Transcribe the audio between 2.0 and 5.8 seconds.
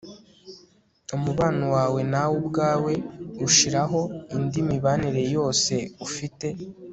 nawe ubwawe ushiraho indi mibanire yose